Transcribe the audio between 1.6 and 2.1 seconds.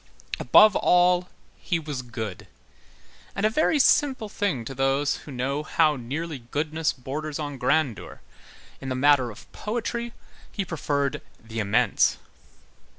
was